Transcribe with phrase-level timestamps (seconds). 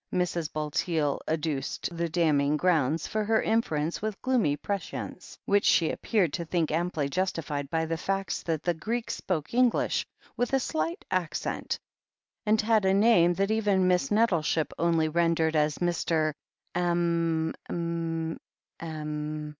[0.11, 0.51] Mrs.
[0.51, 6.33] Bulteel adduced the damning grounds for her in ference with gloomy prescience, which she appeared
[6.33, 10.03] to think amply justified by the facts that the Greek spoke English
[10.35, 11.77] with a slight accent,
[12.47, 16.33] and had a name that even Miss Nettleship only rendered as Mr.
[16.73, 17.53] M•..
[17.69, 18.39] m..•
[18.83, 19.49] m.